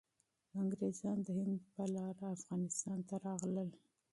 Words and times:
انګریزان 0.59 1.17
د 1.25 1.27
هند 1.39 1.55
په 1.73 1.83
لاره 1.95 2.23
افغانستان 2.35 2.97
ته 3.07 3.15
راغلل. 3.25 3.69